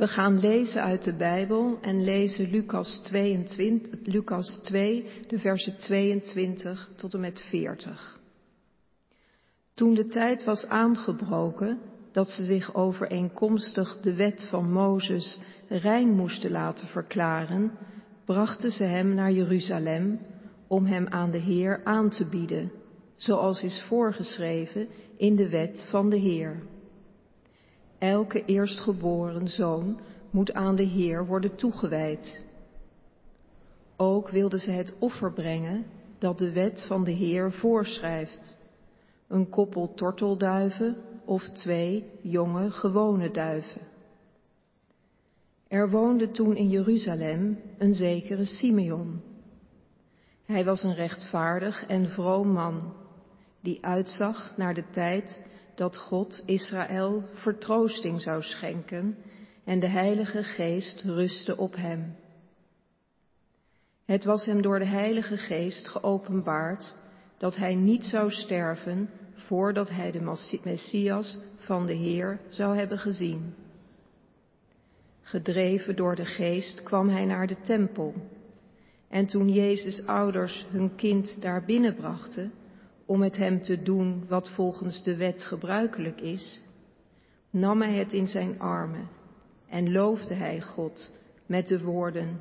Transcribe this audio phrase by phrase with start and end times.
[0.00, 6.90] We gaan lezen uit de Bijbel en lezen Lucas, 22, Lucas 2, de versen 22
[6.96, 8.20] tot en met 40.
[9.74, 11.78] Toen de tijd was aangebroken
[12.12, 17.72] dat ze zich overeenkomstig de wet van Mozes rein moesten laten verklaren,
[18.24, 20.20] brachten ze hem naar Jeruzalem
[20.66, 22.72] om hem aan de Heer aan te bieden,
[23.16, 26.62] zoals is voorgeschreven in de wet van de Heer.
[28.00, 30.00] Elke eerstgeboren zoon
[30.30, 32.44] moet aan de Heer worden toegewijd.
[33.96, 35.86] Ook wilden ze het offer brengen
[36.18, 38.58] dat de wet van de Heer voorschrijft.
[39.28, 43.80] Een koppel tortelduiven of twee jonge gewone duiven.
[45.68, 49.20] Er woonde toen in Jeruzalem een zekere Simeon.
[50.44, 52.92] Hij was een rechtvaardig en vroom man,
[53.60, 55.40] die uitzag naar de tijd
[55.80, 59.16] dat God Israël vertroosting zou schenken
[59.64, 62.16] en de Heilige Geest rustte op hem.
[64.04, 66.94] Het was hem door de Heilige Geest geopenbaard
[67.38, 73.54] dat hij niet zou sterven voordat hij de Messias van de Heer zou hebben gezien.
[75.20, 78.14] Gedreven door de Geest kwam hij naar de tempel.
[79.08, 82.52] En toen Jezus' ouders hun kind daar binnenbrachten,
[83.10, 86.60] om met hem te doen wat volgens de wet gebruikelijk is,
[87.50, 89.08] nam hij het in zijn armen
[89.68, 91.12] en loofde hij God
[91.46, 92.40] met de woorden,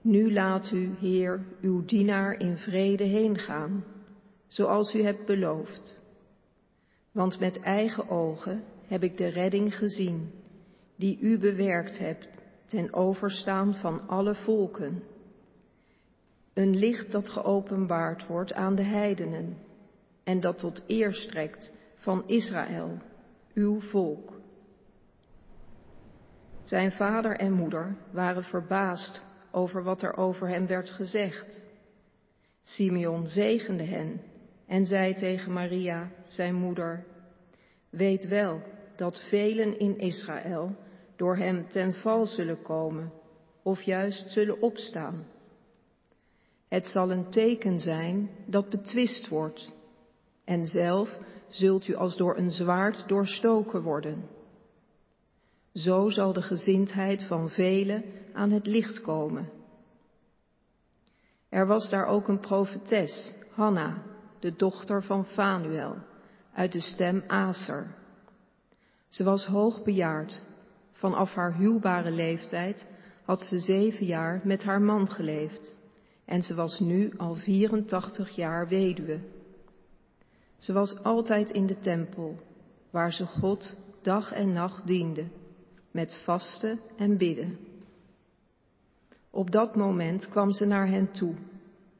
[0.00, 3.84] Nu laat u, Heer, uw dienaar in vrede heen gaan,
[4.46, 5.98] zoals u hebt beloofd.
[7.12, 10.30] Want met eigen ogen heb ik de redding gezien,
[10.96, 12.28] die u bewerkt hebt
[12.66, 15.02] ten overstaan van alle volken
[16.56, 19.56] een licht dat geopenbaard wordt aan de heidenen
[20.24, 22.98] en dat tot eer strekt van Israël,
[23.54, 24.40] uw volk.
[26.62, 31.64] Zijn vader en moeder waren verbaasd over wat er over hem werd gezegd.
[32.62, 34.20] Simeon zegende hen
[34.66, 37.04] en zei tegen Maria, zijn moeder,
[37.90, 38.62] Weet wel
[38.96, 40.76] dat velen in Israël
[41.16, 43.12] door hem ten val zullen komen
[43.62, 45.34] of juist zullen opstaan.
[46.68, 49.72] Het zal een teken zijn dat betwist wordt.
[50.44, 51.18] En zelf
[51.48, 54.28] zult u als door een zwaard doorstoken worden.
[55.72, 59.50] Zo zal de gezindheid van velen aan het licht komen.
[61.48, 64.02] Er was daar ook een profetes, Hanna,
[64.40, 65.96] de dochter van Fanuel,
[66.52, 67.94] uit de stem Aser.
[69.08, 70.42] Ze was hoogbejaard.
[70.92, 72.86] Vanaf haar huwbare leeftijd
[73.24, 75.76] had ze zeven jaar met haar man geleefd
[76.26, 79.20] en ze was nu al 84 jaar weduwe.
[80.56, 82.38] Ze was altijd in de tempel,
[82.90, 85.28] waar ze God dag en nacht diende,
[85.90, 87.58] met vasten en bidden.
[89.30, 91.34] Op dat moment kwam ze naar hen toe,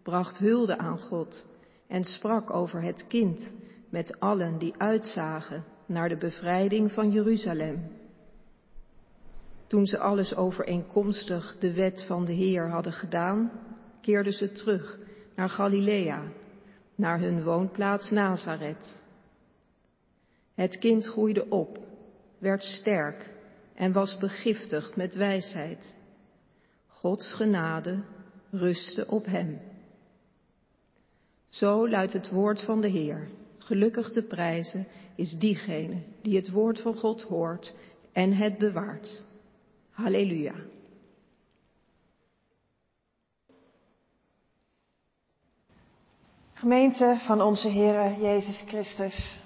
[0.03, 1.47] bracht hulde aan God
[1.87, 3.55] en sprak over het kind
[3.91, 7.91] met allen die uitzagen naar de bevrijding van Jeruzalem.
[9.67, 13.51] Toen ze alles overeenkomstig de wet van de Heer hadden gedaan,
[14.07, 14.99] keerden ze terug
[15.35, 16.23] naar Galilea,
[16.95, 19.03] naar hun woonplaats Nazareth.
[20.55, 21.79] Het kind groeide op,
[22.39, 23.31] werd sterk
[23.75, 25.95] en was begiftigd met wijsheid.
[26.87, 28.03] Gods genade
[28.51, 29.61] rustte op hem.
[31.49, 33.29] Zo luidt het woord van de Heer.
[33.59, 34.87] Gelukkig te prijzen
[35.17, 37.75] is diegene die het woord van God hoort
[38.13, 39.25] en het bewaart.
[39.91, 40.55] Halleluja.
[46.59, 49.41] Gemeente van onze Heer Jezus Christus,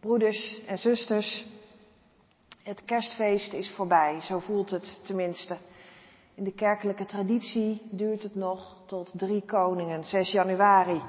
[0.00, 1.46] broeders en zusters,
[2.62, 5.56] het kerstfeest is voorbij, zo voelt het tenminste.
[6.34, 11.02] In de kerkelijke traditie duurt het nog tot drie koningen, 6 januari.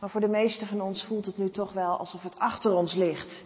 [0.00, 2.94] Maar voor de meesten van ons voelt het nu toch wel alsof het achter ons
[2.94, 3.44] ligt.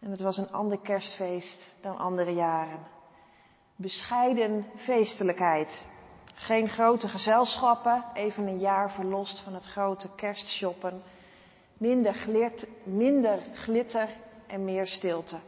[0.00, 2.86] En het was een ander kerstfeest dan andere jaren.
[3.76, 5.88] Bescheiden feestelijkheid,
[6.38, 11.02] geen grote gezelschappen, even een jaar verlost van het grote kerstshoppen.
[11.78, 12.26] Minder,
[12.84, 14.08] minder glitter
[14.46, 15.38] en meer stilte.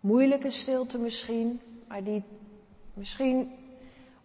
[0.00, 2.24] Moeilijke stilte misschien, maar die
[2.94, 3.52] misschien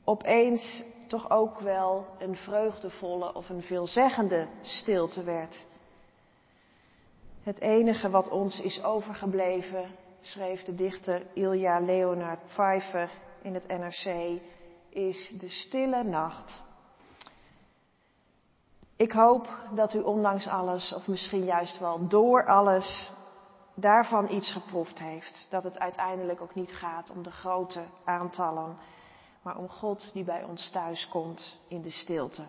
[0.03, 5.67] opeens toch ook wel een vreugdevolle of een veelzeggende stilte werd.
[7.43, 9.85] Het enige wat ons is overgebleven,
[10.19, 13.09] schreef de dichter Ilja Leonard Pfeiffer
[13.41, 14.39] in het NRC,
[14.89, 16.63] is de stille nacht.
[18.95, 23.13] Ik hoop dat u ondanks alles, of misschien juist wel door alles,
[23.73, 25.47] daarvan iets geproefd heeft.
[25.49, 28.77] Dat het uiteindelijk ook niet gaat om de grote aantallen,
[29.41, 32.43] maar om God die bij ons thuis komt in de stilte.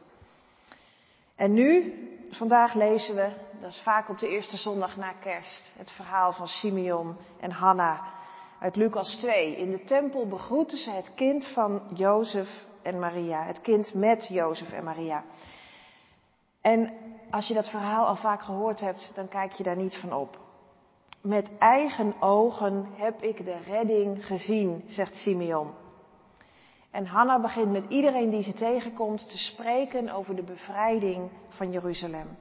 [1.36, 1.94] En nu,
[2.30, 6.48] vandaag lezen we, dat is vaak op de eerste zondag na kerst, het verhaal van
[6.48, 8.18] Simeon en Hanna
[8.60, 9.56] uit Lucas 2.
[9.56, 14.70] In de tempel begroeten ze het kind van Jozef en Maria, het kind met Jozef
[14.70, 15.24] en Maria.
[16.60, 16.92] En
[17.30, 20.38] als je dat verhaal al vaak gehoord hebt, dan kijk je daar niet van op.
[21.22, 25.70] Met eigen ogen heb ik de redding gezien, zegt Simeon.
[26.90, 32.36] En Hanna begint met iedereen die ze tegenkomt te spreken over de bevrijding van Jeruzalem.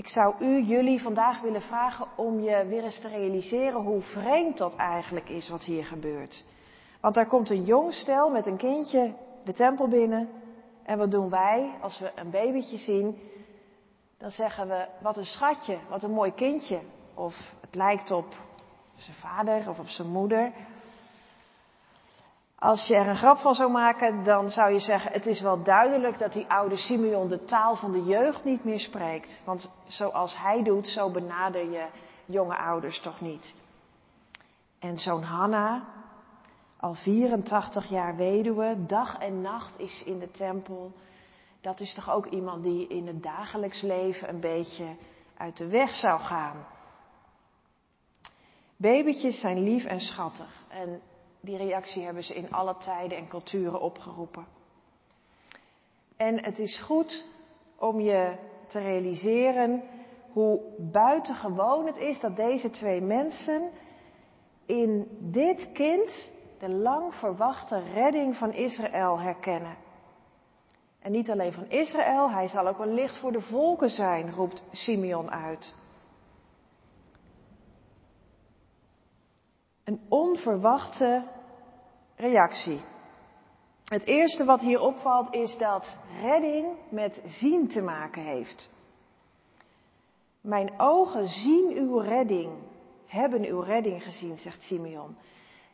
[0.00, 4.58] Ik zou u, jullie vandaag willen vragen om je weer eens te realiseren hoe vreemd
[4.58, 6.44] dat eigenlijk is wat hier gebeurt.
[7.00, 9.14] Want daar komt een jong stel met een kindje
[9.44, 10.28] de tempel binnen.
[10.82, 13.18] En wat doen wij als we een babytje zien?
[14.18, 16.80] Dan zeggen we, wat een schatje, wat een mooi kindje.
[17.14, 18.34] Of het lijkt op
[18.94, 20.52] zijn vader of op zijn moeder.
[22.60, 25.62] Als je er een grap van zou maken, dan zou je zeggen, het is wel
[25.62, 29.42] duidelijk dat die oude Simeon de taal van de jeugd niet meer spreekt.
[29.44, 31.86] Want zoals hij doet, zo benader je
[32.24, 33.54] jonge ouders toch niet.
[34.78, 35.84] En zo'n Hanna,
[36.80, 40.92] al 84 jaar weduwe, dag en nacht is in de tempel.
[41.60, 44.96] Dat is toch ook iemand die in het dagelijks leven een beetje
[45.36, 46.66] uit de weg zou gaan.
[48.76, 50.64] Babytjes zijn lief en schattig.
[50.68, 51.00] En
[51.40, 54.46] die reactie hebben ze in alle tijden en culturen opgeroepen.
[56.16, 57.26] En het is goed
[57.78, 58.36] om je
[58.68, 59.82] te realiseren
[60.32, 63.70] hoe buitengewoon het is dat deze twee mensen
[64.66, 69.76] in dit kind de lang verwachte redding van Israël herkennen.
[71.00, 74.64] En niet alleen van Israël, hij zal ook een licht voor de volken zijn, roept
[74.70, 75.74] Simeon uit.
[79.90, 81.24] Een onverwachte
[82.16, 82.80] reactie.
[83.84, 88.70] Het eerste wat hier opvalt is dat redding met zien te maken heeft.
[90.40, 92.52] Mijn ogen zien uw redding,
[93.06, 95.16] hebben uw redding gezien, zegt Simeon.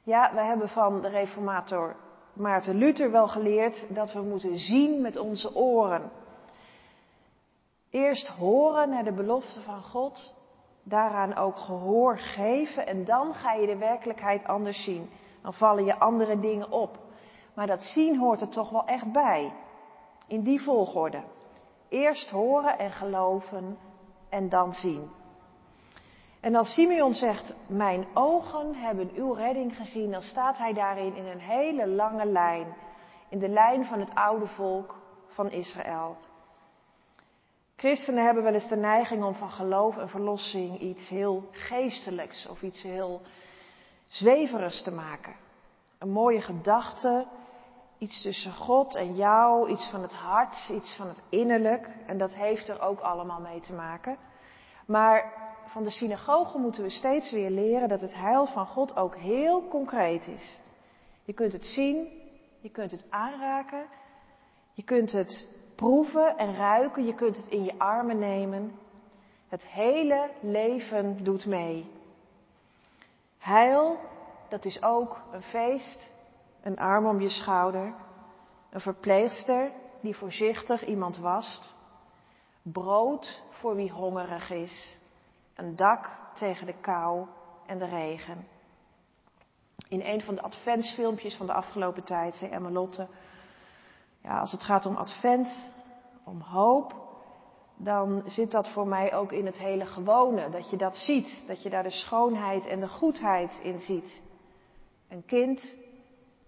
[0.02, 1.96] Ja, we hebben van de reformator
[2.32, 6.10] Maarten Luther wel geleerd dat we moeten zien met onze oren.
[7.90, 10.34] Eerst horen naar de belofte van God,
[10.88, 15.10] daaraan ook gehoor geven en dan ga je de werkelijkheid anders zien.
[15.42, 16.98] Dan vallen je andere dingen op.
[17.54, 19.52] Maar dat zien hoort er toch wel echt bij.
[20.26, 21.22] In die volgorde.
[21.88, 23.78] Eerst horen en geloven
[24.28, 25.10] en dan zien.
[26.40, 31.26] En als Simeon zegt, mijn ogen hebben uw redding gezien, dan staat hij daarin in
[31.26, 32.76] een hele lange lijn.
[33.28, 34.94] In de lijn van het oude volk
[35.26, 36.16] van Israël.
[37.76, 42.62] Christenen hebben wel eens de neiging om van geloof en verlossing iets heel geestelijks of
[42.62, 43.20] iets heel
[44.08, 45.34] zweverigs te maken.
[45.98, 47.26] Een mooie gedachte,
[47.98, 51.96] iets tussen God en jou, iets van het hart, iets van het innerlijk.
[52.06, 54.16] En dat heeft er ook allemaal mee te maken.
[54.86, 55.32] Maar
[55.66, 59.68] van de synagoge moeten we steeds weer leren dat het heil van God ook heel
[59.68, 60.60] concreet is.
[61.24, 62.08] Je kunt het zien,
[62.60, 63.86] je kunt het aanraken,
[64.72, 68.78] je kunt het proeven en ruiken, je kunt het in je armen nemen.
[69.48, 71.90] Het hele leven doet mee.
[73.38, 73.98] Heil,
[74.48, 76.10] dat is ook een feest,
[76.62, 77.94] een arm om je schouder,
[78.70, 81.76] een verpleegster die voorzichtig iemand wast,
[82.62, 84.98] brood voor wie hongerig is,
[85.54, 87.26] een dak tegen de kou
[87.66, 88.46] en de regen.
[89.88, 93.08] In een van de adventsfilmpjes van de afgelopen tijd zei Emma Lotte,
[94.26, 95.70] ja, als het gaat om advent,
[96.24, 96.94] om hoop,
[97.76, 100.50] dan zit dat voor mij ook in het hele gewone.
[100.50, 104.22] Dat je dat ziet, dat je daar de schoonheid en de goedheid in ziet.
[105.08, 105.76] Een kind,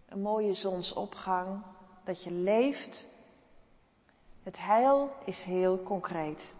[0.08, 1.62] een mooie zonsopgang,
[2.04, 3.08] dat je leeft.
[4.42, 6.54] Het heil is heel concreet.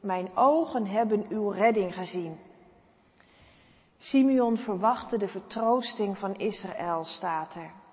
[0.00, 2.38] Mijn ogen hebben uw redding gezien.
[3.98, 7.83] Simeon verwachtte de vertroosting van Israël, staat er.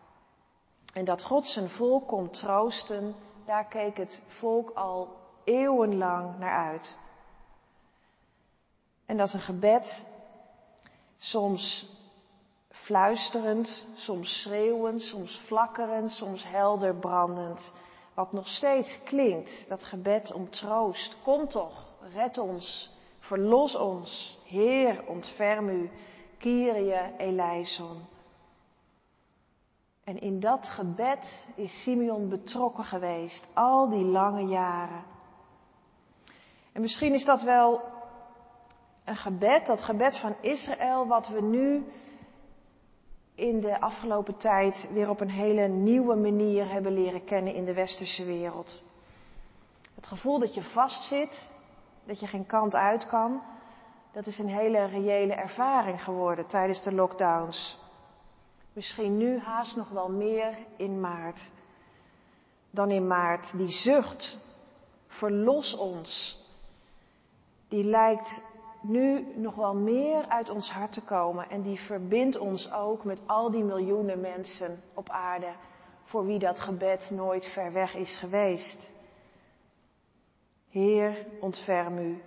[0.93, 6.97] En dat God zijn volk kon troosten, daar keek het volk al eeuwenlang naar uit.
[9.05, 10.05] En dat is een gebed,
[11.17, 11.89] soms
[12.69, 17.73] fluisterend, soms schreeuwend, soms flakkerend, soms helder brandend.
[18.13, 21.17] Wat nog steeds klinkt, dat gebed om troost.
[21.23, 25.89] Kom toch, red ons, verlos ons, Heer, ontferm u,
[26.37, 28.07] Kyrie eleison.
[30.11, 35.03] En in dat gebed is Simeon betrokken geweest, al die lange jaren.
[36.73, 37.81] En misschien is dat wel
[39.05, 41.85] Een gebed, dat gebed van Israël, wat we nu
[43.35, 47.73] in de afgelopen tijd weer op een hele nieuwe manier hebben leren kennen in de
[47.73, 48.83] westerse wereld.
[49.95, 51.49] Het gevoel dat je vastzit,
[52.05, 53.41] dat je geen kant uit kan,
[54.11, 57.79] dat is een hele reële ervaring geworden tijdens de lockdowns.
[58.73, 61.51] Misschien nu haast nog wel meer in maart
[62.71, 63.57] dan in maart.
[63.57, 64.39] Die zucht,
[65.07, 66.39] verlos ons,
[67.67, 68.43] die lijkt
[68.81, 73.21] nu nog wel meer uit ons hart te komen en die verbindt ons ook met
[73.25, 75.53] al die miljoenen mensen op aarde
[76.03, 78.91] voor wie dat gebed nooit ver weg is geweest.
[80.69, 82.21] Heer, ontferm u.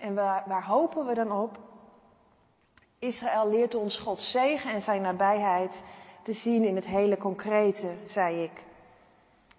[0.00, 1.58] En waar, waar hopen we dan op?
[3.06, 5.84] Israël leert ons Gods zegen en zijn nabijheid
[6.22, 8.64] te zien in het hele concrete, zei ik.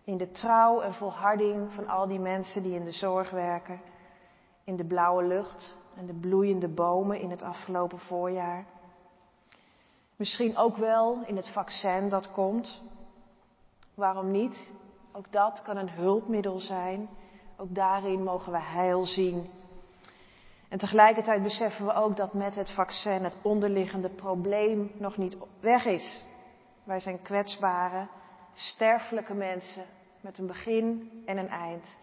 [0.04, 3.82] In de trouw en volharding van al die mensen die in de zorg werken,
[4.64, 8.66] in de blauwe lucht en de bloeiende bomen in het afgelopen voorjaar.
[10.16, 12.84] Misschien ook wel in het vaccin dat komt.
[13.94, 14.74] Waarom niet?
[15.12, 17.10] Ook dat kan een hulpmiddel zijn.
[17.58, 19.50] Ook daarin mogen we heil zien.
[20.70, 25.86] En tegelijkertijd beseffen we ook dat met het vaccin het onderliggende probleem nog niet weg
[25.86, 26.26] is.
[26.84, 28.08] Wij zijn kwetsbare,
[28.54, 29.86] sterfelijke mensen
[30.22, 32.00] met een begin en een eind.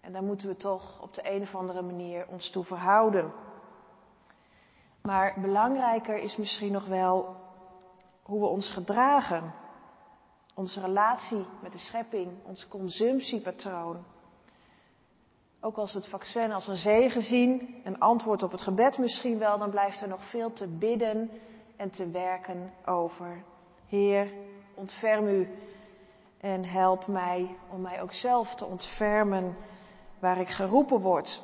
[0.00, 3.32] En daar moeten we toch op de een of andere manier ons toe verhouden.
[5.02, 7.36] Maar belangrijker is misschien nog wel
[8.22, 9.54] hoe we ons gedragen.
[10.54, 14.04] Onze relatie met de schepping, ons consumptiepatroon.
[15.64, 19.38] Ook als we het vaccin als een zegen zien, een antwoord op het gebed misschien
[19.38, 21.30] wel, dan blijft er nog veel te bidden
[21.76, 23.44] en te werken over.
[23.88, 24.32] Heer,
[24.74, 25.48] ontferm u
[26.40, 29.56] en help mij om mij ook zelf te ontfermen
[30.18, 31.42] waar ik geroepen word.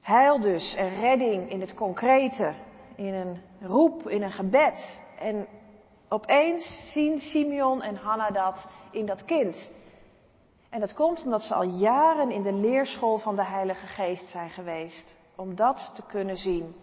[0.00, 2.54] Heil dus en redding in het concrete,
[2.96, 5.02] in een roep, in een gebed.
[5.18, 5.46] En
[6.08, 9.76] opeens zien Simeon en Hanna dat in dat kind.
[10.70, 14.50] En dat komt omdat ze al jaren in de leerschool van de Heilige Geest zijn
[14.50, 15.18] geweest.
[15.36, 16.74] Om dat te kunnen zien.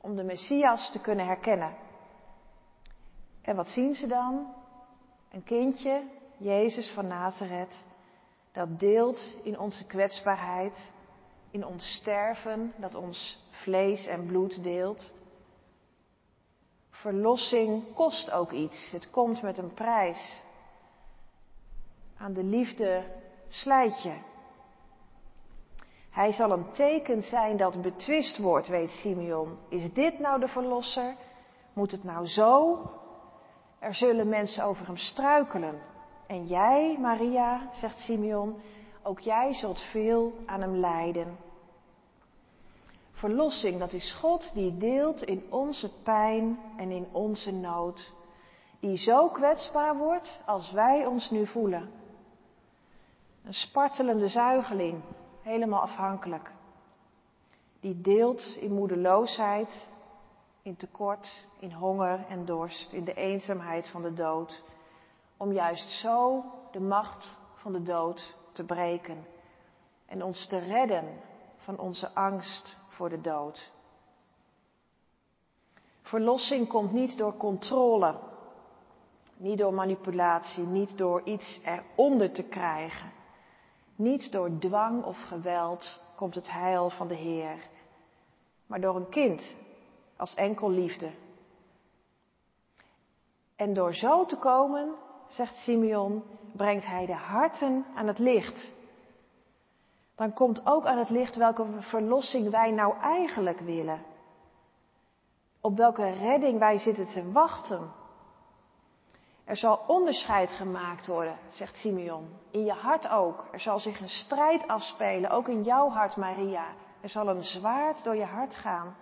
[0.00, 1.76] Om de Messias te kunnen herkennen.
[3.42, 4.54] En wat zien ze dan?
[5.30, 6.02] Een kindje,
[6.36, 7.84] Jezus van Nazareth,
[8.52, 10.92] dat deelt in onze kwetsbaarheid,
[11.50, 15.12] in ons sterven, dat ons vlees en bloed deelt.
[16.90, 18.90] Verlossing kost ook iets.
[18.90, 20.42] Het komt met een prijs.
[22.18, 23.04] Aan de liefde
[23.48, 24.14] slijt je.
[26.10, 29.58] Hij zal een teken zijn dat betwist wordt, weet Simeon.
[29.68, 31.14] Is dit nou de verlosser?
[31.72, 32.78] Moet het nou zo?
[33.78, 35.80] Er zullen mensen over hem struikelen.
[36.26, 38.60] En jij, Maria, zegt Simeon,
[39.02, 41.36] ook jij zult veel aan hem lijden.
[43.12, 48.12] Verlossing, dat is God die deelt in onze pijn en in onze nood.
[48.80, 51.90] Die zo kwetsbaar wordt als wij ons nu voelen.
[53.48, 55.02] Een spartelende zuigeling,
[55.42, 56.52] helemaal afhankelijk.
[57.80, 59.88] Die deelt in moedeloosheid,
[60.62, 64.62] in tekort, in honger en dorst, in de eenzaamheid van de dood
[65.36, 69.26] om juist zo de macht van de dood te breken
[70.06, 71.20] en ons te redden
[71.56, 73.72] van onze angst voor de dood.
[76.02, 78.18] Verlossing komt niet door controle,
[79.36, 83.17] niet door manipulatie, niet door iets eronder te krijgen.
[83.98, 87.68] Niet door dwang of geweld komt het heil van de Heer,
[88.66, 89.56] maar door een kind
[90.16, 91.10] als enkel liefde.
[93.56, 94.94] En door zo te komen
[95.28, 98.74] zegt Simeon, brengt hij de harten aan het licht.
[100.14, 104.02] Dan komt ook aan het licht welke verlossing wij nou eigenlijk willen.
[105.60, 107.92] Op welke redding wij zitten te wachten.
[109.48, 112.28] Er zal onderscheid gemaakt worden, zegt Simeon.
[112.50, 113.44] In je hart ook.
[113.52, 116.66] Er zal zich een strijd afspelen, ook in jouw hart, Maria.
[117.00, 118.96] Er zal een zwaard door je hart gaan.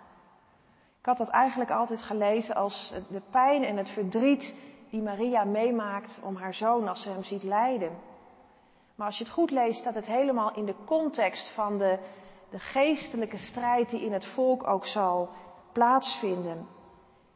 [0.99, 4.55] Ik had dat eigenlijk altijd gelezen als de pijn en het verdriet
[4.89, 7.97] die Maria meemaakt om haar zoon als ze hem ziet lijden.
[8.95, 11.99] Maar als je het goed leest, staat het helemaal in de context van de,
[12.49, 15.29] de geestelijke strijd die in het volk ook zal
[15.73, 16.67] plaatsvinden.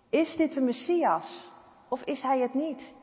[0.10, 1.54] Is dit de Messias
[1.90, 3.00] of is hij het niet?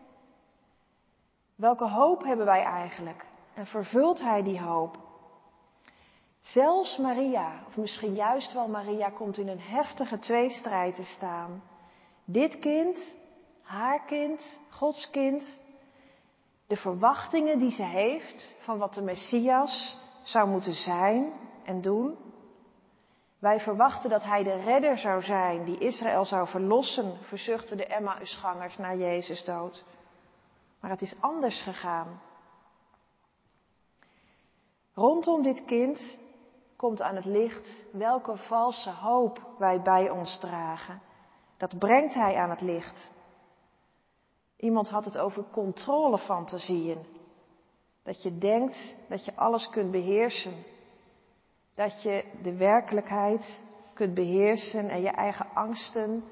[1.58, 3.24] Welke hoop hebben wij eigenlijk?
[3.54, 4.96] En vervult hij die hoop?
[6.40, 11.62] Zelfs Maria, of misschien juist wel Maria, komt in een heftige tweestrijd te staan.
[12.24, 13.18] Dit kind
[13.62, 15.62] haar kind, Gods kind,
[16.66, 21.32] de verwachtingen die ze heeft van wat de Messias zou moeten zijn
[21.64, 22.16] en doen.
[23.38, 28.76] Wij verwachten dat hij de redder zou zijn die Israël zou verlossen, verzuchten de Emmausgangers
[28.76, 29.84] na Jezus dood.
[30.80, 32.20] Maar het is anders gegaan.
[34.94, 36.18] Rondom dit kind
[36.76, 41.00] komt aan het licht welke valse hoop wij bij ons dragen.
[41.56, 43.12] Dat brengt hij aan het licht.
[44.56, 47.06] Iemand had het over controlefantasieën.
[48.02, 50.64] Dat je denkt dat je alles kunt beheersen.
[51.75, 56.25] Dat je de werkelijkheid kunt beheersen en je eigen angsten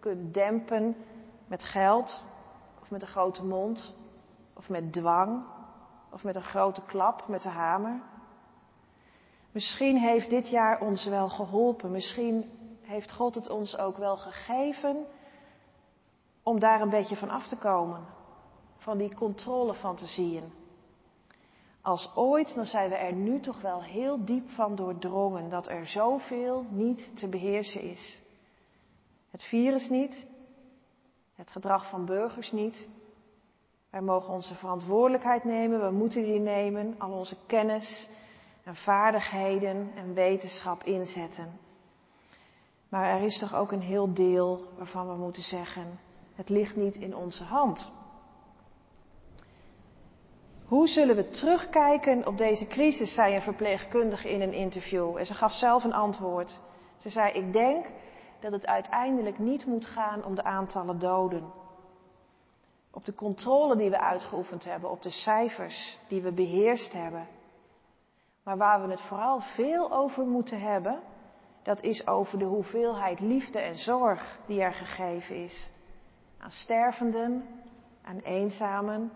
[0.00, 0.96] kunt dempen
[1.46, 2.24] met geld
[2.84, 3.94] of met een grote mond
[4.54, 5.44] of met dwang
[6.10, 8.02] of met een grote klap met de hamer.
[9.52, 11.90] Misschien heeft dit jaar ons wel geholpen.
[11.90, 12.50] Misschien
[12.80, 15.06] heeft God het ons ook wel gegeven
[16.42, 18.06] om daar een beetje van af te komen.
[18.76, 20.52] Van die controlefantasieën.
[21.82, 25.86] Als ooit, dan zijn we er nu toch wel heel diep van doordrongen dat er
[25.86, 28.22] zoveel niet te beheersen is.
[29.30, 30.26] Het virus niet,
[31.34, 32.88] het gedrag van burgers niet.
[33.90, 38.08] Wij mogen onze verantwoordelijkheid nemen, we moeten die nemen, al onze kennis
[38.64, 41.58] en vaardigheden en wetenschap inzetten.
[42.88, 45.98] Maar er is toch ook een heel deel waarvan we moeten zeggen,
[46.34, 47.92] het ligt niet in onze hand.
[50.64, 55.16] Hoe zullen we terugkijken op deze crisis, zei een verpleegkundige in een interview.
[55.16, 56.60] En ze gaf zelf een antwoord.
[56.96, 57.86] Ze zei, ik denk
[58.44, 61.52] dat het uiteindelijk niet moet gaan om de aantallen doden.
[62.90, 67.26] Op de controle die we uitgeoefend hebben, op de cijfers die we beheerst hebben.
[68.42, 71.00] Maar waar we het vooral veel over moeten hebben,
[71.62, 75.70] dat is over de hoeveelheid liefde en zorg die er gegeven is.
[76.38, 77.44] Aan stervenden,
[78.02, 79.12] aan eenzamen,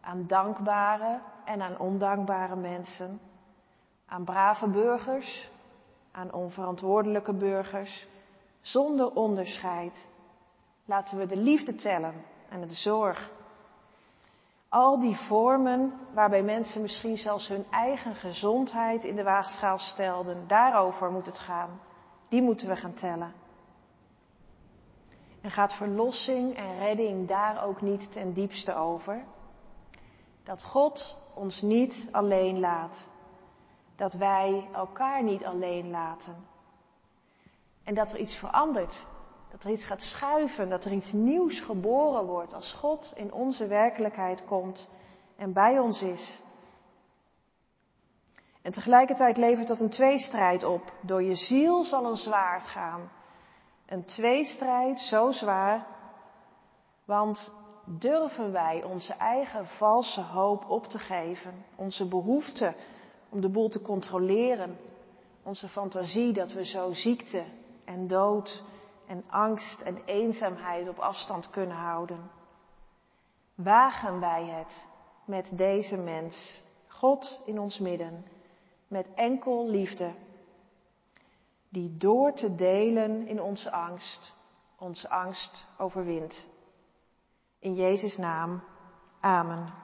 [0.00, 3.20] aan dankbare en aan ondankbare mensen.
[4.06, 5.50] Aan brave burgers,
[6.12, 8.10] aan onverantwoordelijke burgers,
[8.62, 10.08] zonder onderscheid.
[10.84, 13.30] Laten we de liefde tellen en de zorg
[14.72, 21.10] al die vormen waarbij mensen misschien zelfs hun eigen gezondheid in de waagschaal stelden, daarover
[21.10, 21.80] moet het gaan.
[22.28, 23.32] Die moeten we gaan tellen.
[25.40, 29.24] En gaat verlossing en redding daar ook niet ten diepste over?
[30.44, 33.08] Dat God ons niet alleen laat.
[33.96, 36.36] Dat wij elkaar niet alleen laten.
[37.84, 39.06] En dat er iets verandert
[39.52, 43.66] dat er iets gaat schuiven, dat er iets nieuws geboren wordt als God in onze
[43.66, 44.88] werkelijkheid komt
[45.36, 46.42] en bij ons is.
[48.62, 50.92] En tegelijkertijd levert dat een tweestrijd op.
[51.00, 53.10] Door je ziel zal een zwaard gaan.
[53.86, 55.86] Een tweestrijd zo zwaar,
[57.04, 57.50] want
[57.84, 62.74] durven wij onze eigen valse hoop op te geven, onze behoefte
[63.28, 64.78] om de boel te controleren,
[65.42, 67.44] onze fantasie dat we zo ziekte
[67.92, 68.62] en dood
[69.06, 72.30] en angst en eenzaamheid op afstand kunnen houden.
[73.54, 74.86] Wagen wij het
[75.24, 78.24] met deze mens, God in ons midden,
[78.88, 80.14] met enkel liefde,
[81.68, 84.34] die door te delen in onze angst,
[84.78, 86.50] onze angst overwint.
[87.58, 88.62] In Jezus' naam,
[89.20, 89.81] Amen.